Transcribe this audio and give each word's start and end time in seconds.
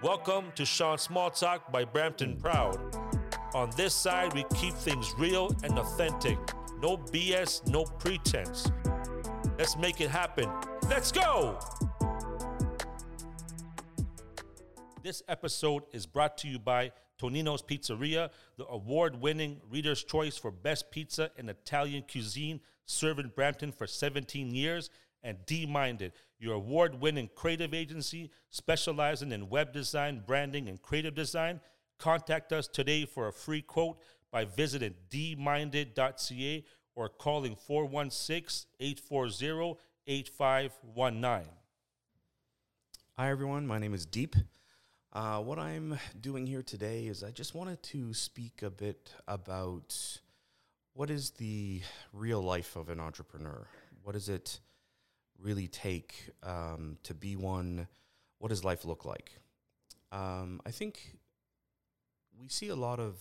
Welcome 0.00 0.52
to 0.54 0.64
Sean 0.64 0.96
Small 0.96 1.28
Talk 1.28 1.72
by 1.72 1.84
Brampton 1.84 2.36
Proud. 2.36 2.78
On 3.52 3.68
this 3.76 3.92
side, 3.92 4.32
we 4.32 4.44
keep 4.54 4.74
things 4.74 5.12
real 5.18 5.50
and 5.64 5.76
authentic. 5.76 6.38
No 6.80 6.96
BS, 6.96 7.66
no 7.66 7.82
pretense. 7.82 8.70
Let's 9.58 9.76
make 9.76 10.00
it 10.00 10.08
happen. 10.08 10.48
Let's 10.88 11.10
go! 11.10 11.58
This 15.02 15.24
episode 15.26 15.82
is 15.92 16.06
brought 16.06 16.38
to 16.38 16.48
you 16.48 16.60
by 16.60 16.92
Tonino's 17.20 17.62
Pizzeria, 17.62 18.30
the 18.56 18.68
award 18.68 19.20
winning 19.20 19.60
Reader's 19.68 20.04
Choice 20.04 20.38
for 20.38 20.52
Best 20.52 20.92
Pizza 20.92 21.32
in 21.36 21.48
Italian 21.48 22.04
Cuisine, 22.08 22.60
serving 22.86 23.32
Brampton 23.34 23.72
for 23.72 23.88
17 23.88 24.54
years, 24.54 24.90
and 25.22 25.38
D 25.46 25.66
Minded, 25.66 26.12
your 26.38 26.54
award 26.54 27.00
winning 27.00 27.28
creative 27.34 27.74
agency 27.74 28.30
specializing 28.50 29.32
in 29.32 29.48
web 29.48 29.72
design, 29.72 30.22
branding, 30.26 30.68
and 30.68 30.80
creative 30.80 31.14
design. 31.14 31.60
Contact 31.98 32.52
us 32.52 32.68
today 32.68 33.04
for 33.04 33.28
a 33.28 33.32
free 33.32 33.62
quote 33.62 33.98
by 34.30 34.44
visiting 34.44 34.94
dminded.ca 35.10 36.64
or 36.94 37.08
calling 37.08 37.56
416 37.56 38.68
840 38.80 39.78
8519. 40.06 41.52
Hi, 43.16 43.30
everyone. 43.30 43.66
My 43.66 43.78
name 43.78 43.94
is 43.94 44.06
Deep. 44.06 44.36
Uh, 45.12 45.40
what 45.40 45.58
I'm 45.58 45.98
doing 46.20 46.46
here 46.46 46.62
today 46.62 47.06
is 47.06 47.24
I 47.24 47.30
just 47.30 47.54
wanted 47.54 47.82
to 47.84 48.14
speak 48.14 48.62
a 48.62 48.70
bit 48.70 49.12
about 49.26 49.96
what 50.92 51.10
is 51.10 51.30
the 51.30 51.82
real 52.12 52.42
life 52.42 52.76
of 52.76 52.88
an 52.88 53.00
entrepreneur? 53.00 53.66
What 54.02 54.14
is 54.14 54.28
it 54.28 54.60
really 55.40 55.68
take 55.68 56.30
um, 56.42 56.98
to 57.04 57.14
be 57.14 57.36
one? 57.36 57.88
What 58.38 58.48
does 58.48 58.64
life 58.64 58.84
look 58.84 59.04
like? 59.04 59.32
Um, 60.12 60.60
I 60.66 60.70
think 60.70 61.16
we 62.40 62.48
see 62.48 62.68
a 62.68 62.76
lot 62.76 63.00
of 63.00 63.16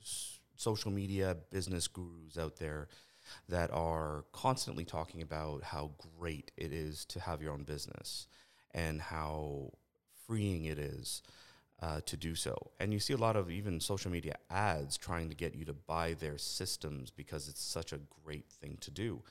s- 0.00 0.40
social 0.56 0.90
media 0.90 1.36
business 1.50 1.88
gurus 1.88 2.38
out 2.38 2.56
there 2.56 2.88
that 3.48 3.70
are 3.72 4.24
constantly 4.32 4.84
talking 4.84 5.22
about 5.22 5.62
how 5.62 5.92
great 6.18 6.50
it 6.56 6.72
is 6.72 7.04
to 7.06 7.20
have 7.20 7.42
your 7.42 7.52
own 7.52 7.64
business 7.64 8.26
and 8.72 9.00
how 9.00 9.70
freeing 10.26 10.64
it 10.64 10.78
is 10.78 11.22
uh, 11.82 12.00
to 12.06 12.16
do 12.16 12.34
so. 12.34 12.56
And 12.80 12.92
you 12.92 13.00
see 13.00 13.12
a 13.12 13.18
lot 13.18 13.36
of 13.36 13.50
even 13.50 13.80
social 13.80 14.10
media 14.10 14.36
ads 14.50 14.96
trying 14.96 15.28
to 15.28 15.34
get 15.36 15.54
you 15.54 15.64
to 15.66 15.72
buy 15.74 16.14
their 16.14 16.38
systems 16.38 17.10
because 17.10 17.48
it's 17.48 17.62
such 17.62 17.92
a 17.92 18.00
great 18.24 18.46
thing 18.50 18.78
to 18.80 18.90
do. 18.90 19.22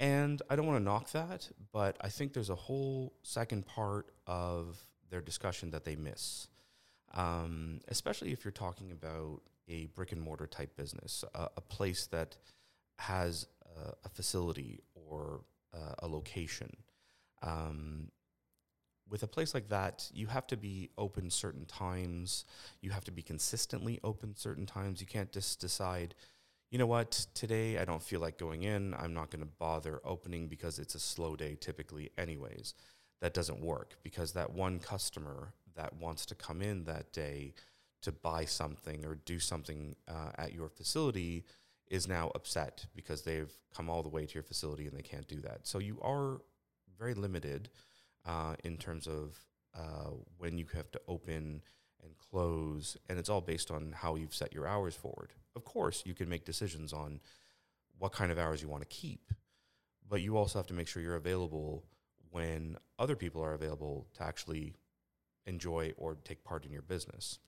And 0.00 0.40
I 0.48 0.54
don't 0.56 0.66
want 0.66 0.78
to 0.78 0.84
knock 0.84 1.10
that, 1.10 1.48
but 1.72 1.96
I 2.00 2.08
think 2.08 2.32
there's 2.32 2.50
a 2.50 2.54
whole 2.54 3.14
second 3.22 3.66
part 3.66 4.12
of 4.26 4.78
their 5.10 5.20
discussion 5.20 5.70
that 5.72 5.84
they 5.84 5.96
miss, 5.96 6.48
um, 7.14 7.80
especially 7.88 8.32
if 8.32 8.44
you're 8.44 8.52
talking 8.52 8.92
about 8.92 9.40
a 9.68 9.86
brick 9.86 10.12
and 10.12 10.20
mortar 10.20 10.46
type 10.46 10.76
business, 10.76 11.24
a, 11.34 11.48
a 11.56 11.60
place 11.60 12.06
that 12.06 12.36
has 12.98 13.48
a, 13.76 13.92
a 14.04 14.08
facility 14.08 14.80
or 14.94 15.40
uh, 15.74 15.94
a 15.98 16.06
location. 16.06 16.76
Um, 17.42 18.10
with 19.10 19.22
a 19.22 19.26
place 19.26 19.54
like 19.54 19.68
that, 19.70 20.10
you 20.12 20.26
have 20.26 20.46
to 20.48 20.56
be 20.56 20.90
open 20.98 21.30
certain 21.30 21.64
times. 21.64 22.44
You 22.80 22.90
have 22.90 23.04
to 23.04 23.10
be 23.10 23.22
consistently 23.22 23.98
open 24.04 24.36
certain 24.36 24.66
times. 24.66 25.00
You 25.00 25.06
can't 25.06 25.32
just 25.32 25.60
decide, 25.60 26.14
you 26.70 26.78
know 26.78 26.86
what, 26.86 27.26
today 27.34 27.78
I 27.78 27.84
don't 27.84 28.02
feel 28.02 28.20
like 28.20 28.38
going 28.38 28.62
in. 28.62 28.94
I'm 28.94 29.14
not 29.14 29.30
going 29.30 29.42
to 29.42 29.50
bother 29.58 30.00
opening 30.04 30.48
because 30.48 30.78
it's 30.78 30.94
a 30.94 31.00
slow 31.00 31.34
day 31.34 31.56
typically, 31.58 32.10
anyways. 32.18 32.74
That 33.20 33.34
doesn't 33.34 33.60
work 33.60 33.96
because 34.02 34.32
that 34.32 34.52
one 34.52 34.78
customer 34.78 35.54
that 35.74 35.96
wants 35.96 36.26
to 36.26 36.34
come 36.34 36.62
in 36.62 36.84
that 36.84 37.12
day 37.12 37.54
to 38.02 38.12
buy 38.12 38.44
something 38.44 39.04
or 39.04 39.16
do 39.24 39.38
something 39.40 39.96
uh, 40.06 40.30
at 40.36 40.52
your 40.52 40.68
facility 40.68 41.44
is 41.90 42.06
now 42.06 42.30
upset 42.34 42.86
because 42.94 43.22
they've 43.22 43.52
come 43.74 43.88
all 43.90 44.02
the 44.02 44.08
way 44.08 44.26
to 44.26 44.34
your 44.34 44.42
facility 44.42 44.86
and 44.86 44.96
they 44.96 45.02
can't 45.02 45.26
do 45.26 45.40
that. 45.40 45.66
So 45.66 45.78
you 45.78 45.98
are 46.02 46.38
very 46.98 47.14
limited 47.14 47.70
uh, 48.26 48.54
in 48.62 48.76
terms 48.76 49.06
of 49.06 49.36
uh, 49.76 50.10
when 50.36 50.58
you 50.58 50.66
have 50.74 50.90
to 50.92 51.00
open 51.08 51.62
and 52.02 52.16
close, 52.30 52.96
and 53.08 53.18
it's 53.18 53.28
all 53.28 53.40
based 53.40 53.70
on 53.70 53.92
how 53.92 54.16
you've 54.16 54.34
set 54.34 54.52
your 54.52 54.66
hours 54.66 54.94
forward. 54.94 55.32
Of 55.56 55.64
course, 55.64 56.02
you 56.06 56.14
can 56.14 56.28
make 56.28 56.44
decisions 56.44 56.92
on 56.92 57.20
what 57.98 58.12
kind 58.12 58.30
of 58.30 58.38
hours 58.38 58.62
you 58.62 58.68
want 58.68 58.82
to 58.82 58.88
keep, 58.88 59.32
but 60.08 60.22
you 60.22 60.36
also 60.36 60.58
have 60.58 60.66
to 60.68 60.74
make 60.74 60.88
sure 60.88 61.02
you're 61.02 61.16
available 61.16 61.84
when 62.30 62.76
other 62.98 63.16
people 63.16 63.42
are 63.42 63.54
available 63.54 64.06
to 64.14 64.22
actually 64.22 64.74
enjoy 65.46 65.92
or 65.96 66.16
take 66.24 66.44
part 66.44 66.64
in 66.64 66.72
your 66.72 66.82
business. 66.82 67.38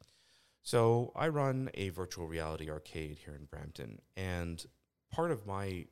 So 0.63 1.13
I 1.15 1.29
run 1.29 1.71
a 1.75 1.91
virtual 1.91 2.27
reality 2.27 2.71
arcade 2.71 3.19
here 3.25 3.35
in 3.35 3.45
Brampton, 3.45 4.01
and 4.17 4.65
part 5.11 5.31
of 5.31 5.47
my 5.47 5.87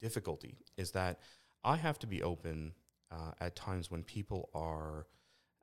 difficulty 0.00 0.58
is 0.76 0.92
that 0.92 1.20
I 1.62 1.76
have 1.76 1.98
to 2.00 2.06
be 2.06 2.22
open 2.22 2.74
uh, 3.10 3.32
at 3.40 3.56
times 3.56 3.90
when 3.90 4.02
people 4.02 4.50
are 4.54 5.06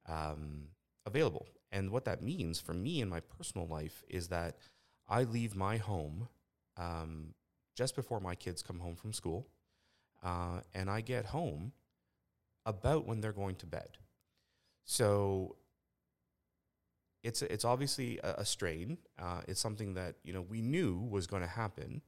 um, 0.07 0.67
available. 1.05 1.47
And 1.71 1.91
what 1.91 2.05
that 2.05 2.21
means 2.21 2.59
for 2.59 2.73
me 2.73 3.01
in 3.01 3.09
my 3.09 3.21
personal 3.21 3.67
life 3.67 4.03
is 4.09 4.27
that 4.27 4.57
I 5.07 5.23
leave 5.23 5.55
my 5.55 5.77
home 5.77 6.27
um, 6.77 7.33
just 7.75 7.95
before 7.95 8.19
my 8.19 8.35
kids 8.35 8.61
come 8.61 8.79
home 8.79 8.95
from 8.95 9.13
school, 9.13 9.47
uh, 10.23 10.61
and 10.73 10.89
I 10.89 11.01
get 11.01 11.25
home 11.27 11.71
about 12.65 13.07
when 13.07 13.21
they're 13.21 13.31
going 13.31 13.55
to 13.55 13.65
bed. 13.65 13.97
So 14.85 15.55
it's 17.23 17.41
it's 17.41 17.65
obviously 17.65 18.19
a, 18.23 18.35
a 18.39 18.45
strain. 18.45 18.97
Uh, 19.19 19.41
it's 19.47 19.59
something 19.59 19.93
that 19.93 20.15
you 20.23 20.33
know 20.33 20.41
we 20.41 20.61
knew 20.61 20.97
was 21.09 21.27
going 21.27 21.41
to 21.41 21.47
happen. 21.47 22.01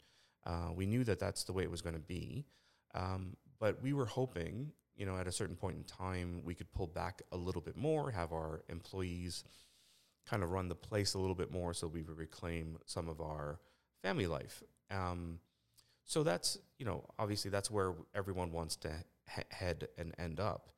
Uh, 0.45 0.69
we 0.75 0.85
knew 0.85 1.03
that 1.03 1.19
that's 1.19 1.43
the 1.45 1.53
way 1.53 1.63
it 1.63 1.71
was 1.71 1.81
going 1.81 1.95
to 1.95 2.01
be, 2.01 2.45
um, 2.93 3.37
but 3.59 3.81
we 3.81 3.93
were 3.93 4.05
hoping, 4.05 4.71
you 4.95 5.05
know, 5.05 5.17
at 5.17 5.27
a 5.27 5.31
certain 5.31 5.55
point 5.55 5.77
in 5.77 5.83
time, 5.83 6.41
we 6.43 6.53
could 6.55 6.71
pull 6.71 6.87
back 6.87 7.21
a 7.31 7.37
little 7.37 7.61
bit 7.61 7.75
more, 7.75 8.11
have 8.11 8.31
our 8.31 8.63
employees 8.69 9.43
kind 10.29 10.43
of 10.43 10.51
run 10.51 10.69
the 10.69 10.75
place 10.75 11.13
a 11.15 11.19
little 11.19 11.35
bit 11.35 11.51
more, 11.51 11.73
so 11.73 11.87
we 11.87 12.01
would 12.01 12.17
reclaim 12.17 12.77
some 12.85 13.09
of 13.09 13.19
our 13.19 13.59
family 14.01 14.27
life. 14.27 14.63
Um, 14.91 15.39
so 16.05 16.23
that's 16.23 16.57
you 16.77 16.85
know 16.85 17.05
obviously 17.17 17.49
that's 17.49 17.71
where 17.71 17.93
everyone 18.13 18.51
wants 18.51 18.75
to 18.77 18.91
he- 19.35 19.41
head 19.49 19.87
and 19.97 20.13
end 20.17 20.39
up. 20.39 20.69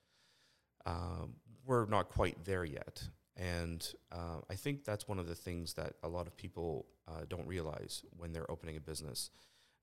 Um, 0.85 1.35
we're 1.65 1.85
not 1.85 2.09
quite 2.09 2.43
there 2.45 2.63
yet. 2.63 3.03
And 3.37 3.85
uh, 4.11 4.39
I 4.49 4.55
think 4.55 4.85
that's 4.85 5.07
one 5.07 5.19
of 5.19 5.27
the 5.27 5.35
things 5.35 5.73
that 5.73 5.93
a 6.03 6.07
lot 6.07 6.27
of 6.27 6.37
people 6.37 6.85
uh, 7.07 7.25
don't 7.27 7.45
realize 7.45 8.03
when 8.17 8.31
they're 8.31 8.49
opening 8.49 8.77
a 8.77 8.79
business. 8.79 9.29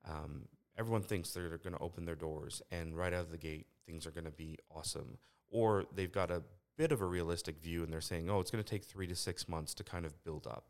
Um, 0.08 0.46
everyone 0.78 1.02
thinks 1.02 1.30
they're 1.30 1.58
going 1.58 1.74
to 1.74 1.82
open 1.82 2.04
their 2.04 2.14
doors 2.14 2.62
and 2.70 2.96
right 2.96 3.12
out 3.12 3.20
of 3.20 3.30
the 3.30 3.38
gate, 3.38 3.66
things 3.86 4.06
are 4.06 4.10
going 4.10 4.24
to 4.24 4.30
be 4.30 4.58
awesome. 4.74 5.18
Or 5.50 5.84
they've 5.94 6.12
got 6.12 6.30
a 6.30 6.42
bit 6.76 6.92
of 6.92 7.00
a 7.00 7.06
realistic 7.06 7.60
view 7.60 7.82
and 7.82 7.92
they're 7.92 8.00
saying, 8.00 8.30
oh, 8.30 8.40
it's 8.40 8.50
going 8.50 8.64
to 8.64 8.68
take 8.68 8.84
three 8.84 9.06
to 9.06 9.14
six 9.14 9.48
months 9.48 9.74
to 9.74 9.84
kind 9.84 10.06
of 10.06 10.22
build 10.24 10.46
up. 10.46 10.66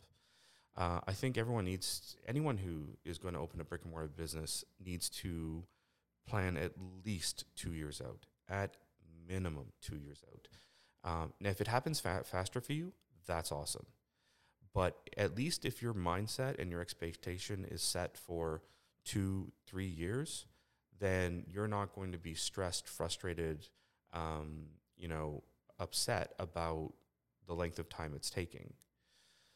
Uh, 0.77 1.01
I 1.07 1.13
think 1.13 1.37
everyone 1.37 1.67
needs, 1.67 2.17
anyone 2.27 2.57
who 2.57 2.97
is 3.05 3.19
going 3.19 3.35
to 3.35 3.41
open 3.41 3.61
a 3.61 3.65
brick 3.65 3.83
and 3.83 3.93
mortar 3.93 4.09
business 4.09 4.65
needs 4.83 5.09
to 5.11 5.65
plan 6.27 6.57
at 6.57 6.73
least 7.05 7.45
two 7.57 7.73
years 7.73 8.01
out, 8.01 8.27
at 8.49 8.77
minimum 9.29 9.67
two 9.81 9.97
years 9.97 10.23
out. 10.33 10.49
Um, 11.05 11.33
now, 11.41 11.51
if 11.51 11.61
it 11.61 11.69
happens 11.69 12.01
fa- 12.01 12.23
faster 12.25 12.61
for 12.61 12.73
you, 12.73 12.93
that's 13.27 13.53
awesome. 13.53 13.87
But 14.75 15.11
at 15.17 15.37
least 15.37 15.65
if 15.65 15.83
your 15.83 15.93
mindset 15.93 16.59
and 16.59 16.71
your 16.71 16.81
expectation 16.81 17.67
is 17.71 17.83
set 17.83 18.17
for 18.17 18.63
two, 19.05 19.53
three 19.67 19.87
years, 19.87 20.47
then 20.99 21.45
you're 21.49 21.69
not 21.69 21.95
going 21.95 22.13
to 22.13 22.19
be 22.19 22.35
stressed, 22.35 22.89
frustrated, 22.89 23.69
um, 24.13 24.67
you 24.97 25.09
know, 25.09 25.43
upset 25.79 26.33
about 26.39 26.93
the 27.47 27.55
length 27.55 27.79
of 27.79 27.89
time 27.89 28.13
it's 28.15 28.31
taking. 28.31 28.73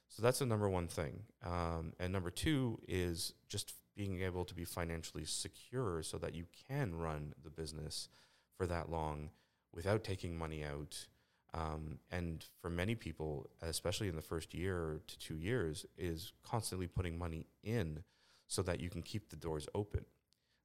So 0.08 0.22
that's 0.22 0.38
the 0.38 0.46
number 0.46 0.68
one 0.68 0.88
thing. 0.88 1.22
Um, 1.44 1.92
and 1.98 2.12
number 2.12 2.30
two 2.30 2.80
is 2.88 3.32
just 3.48 3.74
being 3.96 4.22
able 4.22 4.44
to 4.44 4.54
be 4.54 4.64
financially 4.64 5.24
secure 5.24 6.02
so 6.02 6.18
that 6.18 6.34
you 6.34 6.44
can 6.68 6.94
run 6.94 7.34
the 7.42 7.50
business 7.50 8.08
for 8.56 8.66
that 8.66 8.90
long 8.90 9.30
without 9.74 10.04
taking 10.04 10.36
money 10.36 10.64
out. 10.64 11.06
Um, 11.54 11.98
and 12.10 12.44
for 12.60 12.68
many 12.68 12.94
people, 12.94 13.48
especially 13.62 14.08
in 14.08 14.16
the 14.16 14.22
first 14.22 14.52
year 14.52 15.00
to 15.06 15.18
two 15.18 15.38
years, 15.38 15.86
is 15.96 16.32
constantly 16.44 16.86
putting 16.86 17.18
money 17.18 17.46
in 17.62 18.02
so 18.46 18.62
that 18.62 18.80
you 18.80 18.90
can 18.90 19.02
keep 19.02 19.30
the 19.30 19.36
doors 19.36 19.68
open. 19.74 20.04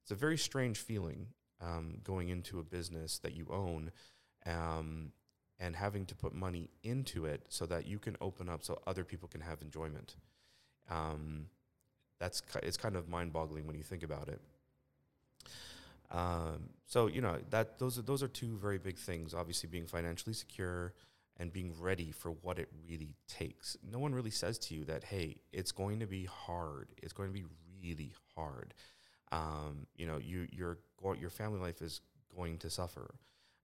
It's 0.02 0.10
a 0.10 0.16
very 0.16 0.38
strange 0.38 0.78
feeling 0.78 1.28
um, 1.60 1.98
going 2.02 2.28
into 2.28 2.58
a 2.58 2.64
business 2.64 3.18
that 3.20 3.34
you 3.34 3.46
own 3.50 3.92
um, 4.46 5.12
and 5.58 5.76
having 5.76 6.06
to 6.06 6.14
put 6.14 6.34
money 6.34 6.70
into 6.82 7.24
it 7.24 7.46
so 7.48 7.66
that 7.66 7.86
you 7.86 7.98
can 7.98 8.16
open 8.20 8.48
up 8.48 8.64
so 8.64 8.80
other 8.86 9.04
people 9.04 9.28
can 9.28 9.40
have 9.40 9.62
enjoyment. 9.62 10.16
Um, 10.90 11.46
that's 12.18 12.42
it's 12.62 12.76
kind 12.76 12.96
of 12.96 13.08
mind-boggling 13.08 13.66
when 13.66 13.76
you 13.76 13.82
think 13.82 14.02
about 14.02 14.28
it. 14.28 14.40
Um, 16.10 16.70
so 16.86 17.06
you 17.06 17.20
know 17.20 17.38
that 17.50 17.78
those 17.78 17.98
are 17.98 18.02
those 18.02 18.22
are 18.22 18.28
two 18.28 18.56
very 18.56 18.78
big 18.78 18.98
things. 18.98 19.34
Obviously, 19.34 19.68
being 19.68 19.86
financially 19.86 20.34
secure 20.34 20.92
and 21.38 21.52
being 21.52 21.72
ready 21.80 22.12
for 22.12 22.30
what 22.30 22.58
it 22.58 22.68
really 22.86 23.14
takes. 23.26 23.76
No 23.90 23.98
one 23.98 24.14
really 24.14 24.30
says 24.30 24.58
to 24.58 24.74
you 24.74 24.84
that, 24.84 25.04
hey, 25.04 25.36
it's 25.52 25.72
going 25.72 26.00
to 26.00 26.06
be 26.06 26.24
hard. 26.26 26.88
It's 27.02 27.12
going 27.12 27.30
to 27.30 27.32
be 27.32 27.46
really 27.82 28.12
hard. 28.34 28.74
Um, 29.30 29.86
you 29.96 30.06
know, 30.06 30.18
you, 30.18 30.46
your, 30.50 30.78
your 31.18 31.30
family 31.30 31.60
life 31.60 31.80
is 31.82 32.00
going 32.36 32.58
to 32.58 32.70
suffer. 32.70 33.14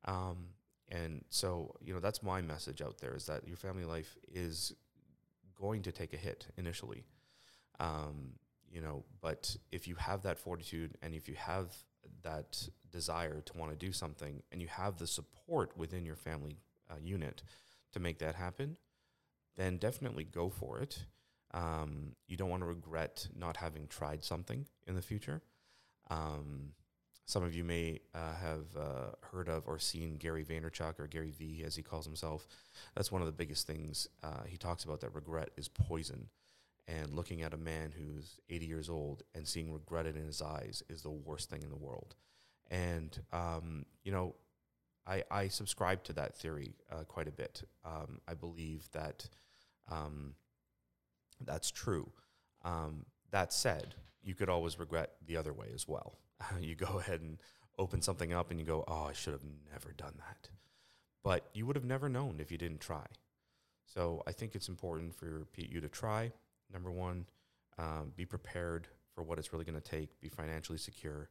Um, 0.05 0.49
and 0.88 1.25
so, 1.29 1.75
you 1.81 1.93
know, 1.93 2.00
that's 2.00 2.23
my 2.23 2.41
message 2.41 2.81
out 2.81 2.99
there 2.99 3.15
is 3.15 3.26
that 3.26 3.47
your 3.47 3.56
family 3.56 3.85
life 3.85 4.17
is 4.32 4.73
going 5.61 5.82
to 5.82 5.93
take 5.93 6.15
a 6.15 6.17
hit 6.17 6.47
initially. 6.56 7.05
Um, 7.81 8.32
you 8.70 8.81
know, 8.81 9.05
but 9.20 9.56
if 9.70 9.87
you 9.88 9.94
have 9.97 10.23
that 10.23 10.38
fortitude 10.38 10.97
and 11.03 11.14
if 11.14 11.29
you 11.29 11.35
have 11.35 11.75
that 12.23 12.69
desire 12.91 13.41
to 13.41 13.59
want 13.59 13.71
to 13.71 13.76
do 13.76 13.93
something 13.93 14.43
and 14.53 14.61
you 14.61 14.69
have 14.69 14.99
the 14.99 15.06
support 15.06 15.76
within 15.76 16.05
your 16.05 16.17
family 16.17 16.59
uh, 16.91 16.94
unit 17.03 17.43
to 17.93 18.00
make 18.00 18.19
that 18.19 18.35
happen, 18.35 18.76
then 19.56 19.76
definitely 19.76 20.25
go 20.25 20.49
for 20.49 20.79
it. 20.79 21.05
Um, 21.55 22.15
you 22.27 22.37
don't 22.37 22.50
want 22.50 22.62
to 22.62 22.69
regret 22.69 23.27
not 23.35 23.56
having 23.56 23.87
tried 23.89 24.25
something 24.25 24.67
in 24.87 24.95
the 24.95 25.03
future. 25.03 25.43
Um, 26.11 26.73
some 27.29 27.45
of 27.45 27.55
you 27.55 27.62
may 27.62 28.00
uh, 28.15 28.35
have 28.41 28.65
uh, 28.75 29.11
heard 29.33 29.49
of 29.49 29.65
or 29.67 29.79
seen 29.79 30.17
Gary 30.17 30.45
Vaynerchuk 30.45 30.99
or 30.99 31.06
Gary 31.06 31.33
V, 31.39 31.62
as 31.65 31.77
he 31.77 31.83
calls 31.83 32.06
himself. 32.06 32.47
That's 32.95 33.12
one 33.12 33.21
of 33.21 33.27
the 33.27 33.33
biggest 33.33 33.67
things 33.67 34.09
uh, 34.23 34.45
he 34.47 34.56
talks 34.56 34.85
about. 34.85 35.00
That 35.00 35.15
regret 35.15 35.50
is 35.59 35.69
poison, 35.69 36.29
and 36.87 37.12
looking 37.15 37.43
at 37.43 37.53
a 37.53 37.59
man 37.59 37.93
who's 37.97 38.39
80 38.49 38.67
years 38.67 38.89
old 38.89 39.25
and 39.35 39.47
seeing 39.47 39.73
regret 39.73 40.06
in 40.06 40.15
his 40.15 40.41
eyes 40.41 40.83
is 40.89 41.03
the 41.03 41.11
worst 41.11 41.50
thing 41.50 41.62
in 41.62 41.69
the 41.69 41.77
world. 41.77 42.15
And 42.71 43.19
um, 43.31 43.85
you 44.05 44.12
know, 44.12 44.35
I, 45.06 45.23
I 45.31 45.49
subscribe 45.49 46.05
to 46.05 46.15
that 46.15 46.35
theory 46.35 46.77
uh, 46.91 47.05
quite 47.05 47.29
a 47.29 47.33
bit. 47.33 47.62
Um, 47.85 48.21
I 48.27 48.33
believe 48.35 48.89
that 48.93 49.29
um, 49.91 50.35
that's 51.44 51.70
true. 51.70 52.11
Um, 52.64 53.06
that 53.31 53.52
said, 53.52 53.94
you 54.23 54.35
could 54.35 54.49
always 54.49 54.79
regret 54.79 55.12
the 55.26 55.37
other 55.37 55.52
way 55.52 55.69
as 55.75 55.87
well. 55.87 56.19
you 56.61 56.75
go 56.75 56.99
ahead 56.99 57.20
and 57.20 57.38
open 57.79 58.02
something 58.02 58.32
up 58.32 58.50
and 58.50 58.58
you 58.58 58.67
go, 58.67 58.85
oh, 58.88 59.06
I 59.08 59.12
should 59.12 59.32
have 59.32 59.44
never 59.73 59.93
done 59.93 60.14
that. 60.19 60.49
But 61.23 61.49
you 61.55 61.67
would 61.67 61.76
have 61.76 61.85
never 61.85 62.08
known 62.08 62.37
if 62.40 62.50
you 62.50 62.58
didn't 62.58 62.81
try. 62.81 63.06
So 63.87 64.23
I 64.26 64.32
think 64.32 64.55
it's 64.55 64.69
important 64.69 65.14
for 65.14 65.46
you 65.56 65.81
to 65.81 65.88
try. 65.88 66.32
Number 66.73 66.90
one, 66.90 67.26
um, 67.79 68.12
be 68.17 68.26
prepared 68.26 68.88
for 69.14 69.23
what 69.23 69.38
it's 69.38 69.52
really 69.52 69.64
going 69.64 69.81
to 69.81 69.90
take. 69.90 70.20
Be 70.20 70.29
financially 70.29 70.79
secure, 70.79 71.31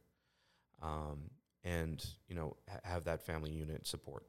um, 0.82 1.30
and 1.62 2.04
you 2.28 2.34
know 2.34 2.56
ha- 2.68 2.80
have 2.82 3.04
that 3.04 3.22
family 3.24 3.50
unit 3.50 3.86
support. 3.86 4.26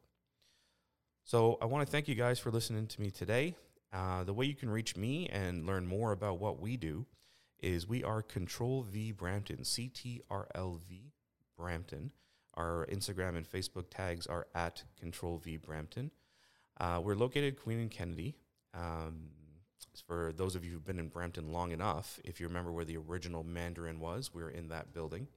So 1.24 1.58
I 1.62 1.66
want 1.66 1.86
to 1.86 1.92
thank 1.92 2.08
you 2.08 2.16
guys 2.16 2.40
for 2.40 2.52
listening 2.52 2.88
to 2.88 3.02
me 3.02 3.10
today. 3.10 3.56
Uh, 3.92 4.24
the 4.24 4.34
way 4.34 4.46
you 4.46 4.56
can 4.56 4.70
reach 4.70 4.96
me 4.96 5.28
and 5.28 5.66
learn 5.66 5.86
more 5.88 6.12
about 6.12 6.40
what 6.40 6.60
we 6.60 6.78
do 6.78 7.06
is 7.62 7.88
we 7.88 8.04
are 8.04 8.22
Control 8.22 8.84
V 8.84 9.12
Brampton, 9.12 9.64
C 9.64 9.88
T 9.88 10.22
R 10.30 10.48
L 10.56 10.80
V 10.88 11.12
Brampton. 11.58 12.12
Our 12.54 12.88
Instagram 12.92 13.38
and 13.38 13.50
Facebook 13.50 13.86
tags 13.90 14.28
are 14.28 14.48
at 14.54 14.84
Control 15.00 15.38
V 15.38 15.58
Brampton. 15.58 16.12
Uh, 16.80 17.02
we're 17.04 17.16
located 17.16 17.62
Queen 17.62 17.80
and 17.80 17.92
Kennedy. 17.92 18.36
Um, 18.74 19.30
for 20.08 20.32
those 20.36 20.56
of 20.56 20.64
you 20.64 20.72
who've 20.72 20.86
been 20.86 21.00
in 21.00 21.10
Brampton 21.10 21.52
long 21.52 21.72
enough, 21.72 22.20
if 22.24 22.40
you 22.40 22.48
remember 22.48 22.72
where 22.72 22.86
the 22.86 22.98
original 22.98 23.44
Mandarin 23.44 24.00
was, 24.00 24.34
we're 24.34 24.50
in 24.50 24.70
that 24.70 24.94
building, 24.94 25.28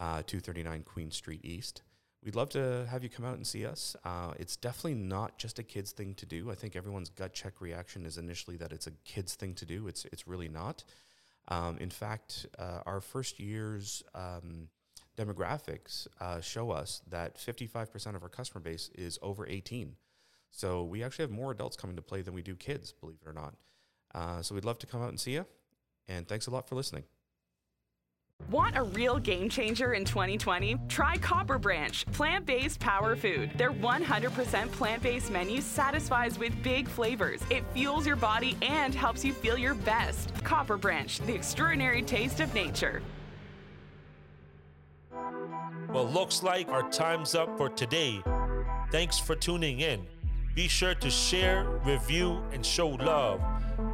uh, 0.00 0.22
239 0.26 0.82
Queen 0.82 1.10
Street 1.10 1.44
East. 1.44 1.82
We'd 2.24 2.34
love 2.34 2.50
to 2.50 2.86
have 2.90 3.04
you 3.04 3.08
come 3.08 3.24
out 3.24 3.36
and 3.36 3.46
see 3.46 3.64
us. 3.64 3.94
Uh, 4.04 4.32
it's 4.38 4.56
definitely 4.56 4.96
not 4.96 5.38
just 5.38 5.58
a 5.58 5.62
kids 5.62 5.92
thing 5.92 6.14
to 6.14 6.26
do. 6.26 6.50
I 6.50 6.54
think 6.54 6.74
everyone's 6.74 7.10
gut 7.10 7.32
check 7.32 7.60
reaction 7.60 8.04
is 8.04 8.18
initially 8.18 8.56
that 8.56 8.72
it's 8.72 8.88
a 8.88 8.90
kids 9.04 9.34
thing 9.36 9.54
to 9.54 9.64
do. 9.64 9.86
It's 9.86 10.04
it's 10.06 10.26
really 10.26 10.48
not. 10.48 10.84
Um, 11.48 11.78
in 11.78 11.90
fact, 11.90 12.46
uh, 12.58 12.80
our 12.84 13.00
first 13.00 13.38
year's 13.38 14.02
um, 14.14 14.68
demographics 15.16 16.06
uh, 16.20 16.40
show 16.40 16.70
us 16.70 17.02
that 17.08 17.36
55% 17.38 18.14
of 18.14 18.22
our 18.22 18.28
customer 18.28 18.60
base 18.60 18.90
is 18.94 19.18
over 19.22 19.46
18. 19.46 19.96
So 20.50 20.84
we 20.84 21.02
actually 21.02 21.24
have 21.24 21.30
more 21.30 21.50
adults 21.50 21.76
coming 21.76 21.96
to 21.96 22.02
play 22.02 22.22
than 22.22 22.34
we 22.34 22.42
do 22.42 22.54
kids, 22.54 22.92
believe 22.92 23.18
it 23.24 23.28
or 23.28 23.32
not. 23.32 23.54
Uh, 24.14 24.42
so 24.42 24.54
we'd 24.54 24.64
love 24.64 24.78
to 24.78 24.86
come 24.86 25.02
out 25.02 25.10
and 25.10 25.20
see 25.20 25.32
you. 25.32 25.46
And 26.06 26.26
thanks 26.26 26.46
a 26.46 26.50
lot 26.50 26.68
for 26.68 26.74
listening. 26.74 27.04
Want 28.50 28.78
a 28.78 28.82
real 28.82 29.18
game 29.18 29.50
changer 29.50 29.92
in 29.92 30.06
2020? 30.06 30.76
Try 30.88 31.18
Copper 31.18 31.58
Branch, 31.58 32.06
plant 32.12 32.46
based 32.46 32.80
power 32.80 33.14
food. 33.14 33.50
Their 33.58 33.72
100% 33.72 34.72
plant 34.72 35.02
based 35.02 35.30
menu 35.30 35.60
satisfies 35.60 36.38
with 36.38 36.54
big 36.62 36.88
flavors. 36.88 37.42
It 37.50 37.62
fuels 37.74 38.06
your 38.06 38.16
body 38.16 38.56
and 38.62 38.94
helps 38.94 39.22
you 39.22 39.34
feel 39.34 39.58
your 39.58 39.74
best. 39.74 40.32
Copper 40.44 40.78
Branch, 40.78 41.18
the 41.20 41.34
extraordinary 41.34 42.00
taste 42.00 42.40
of 42.40 42.54
nature. 42.54 43.02
Well, 45.92 46.08
looks 46.08 46.42
like 46.42 46.70
our 46.70 46.88
time's 46.88 47.34
up 47.34 47.58
for 47.58 47.68
today. 47.68 48.22
Thanks 48.90 49.18
for 49.18 49.36
tuning 49.36 49.80
in. 49.80 50.06
Be 50.54 50.68
sure 50.68 50.94
to 50.94 51.10
share, 51.10 51.68
review, 51.84 52.42
and 52.54 52.64
show 52.64 52.88
love. 52.88 53.42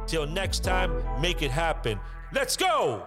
Till 0.07 0.25
next 0.25 0.63
time, 0.63 1.03
make 1.19 1.41
it 1.41 1.51
happen. 1.51 1.99
Let's 2.31 2.55
go! 2.55 3.05